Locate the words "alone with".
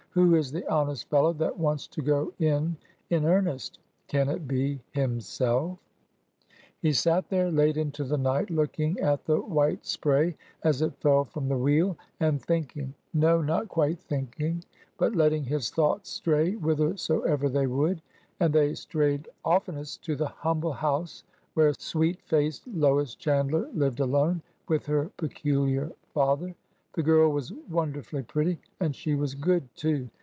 24.01-24.87